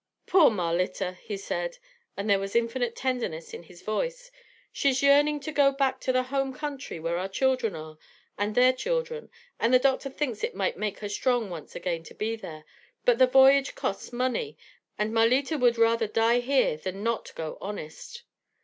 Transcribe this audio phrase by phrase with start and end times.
[0.25, 1.77] "Poor Marlitta," he said,
[2.17, 4.31] and there was infinite tenderness in his voice,
[4.71, 7.99] "she's yearning to go back to the home country where our children are
[8.35, 9.29] and their children,
[9.59, 12.65] and the doctor thinks it might make her strong once again to be there,
[13.05, 14.57] but the voyage costs money,
[14.97, 18.23] and Marlitta would rather die here than not go honest."